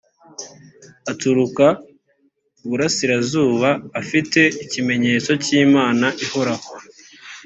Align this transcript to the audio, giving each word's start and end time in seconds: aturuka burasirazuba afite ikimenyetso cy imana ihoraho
aturuka 1.11 1.65
burasirazuba 2.67 3.69
afite 4.01 4.39
ikimenyetso 4.63 5.31
cy 5.43 5.49
imana 5.63 6.07
ihoraho 6.25 6.67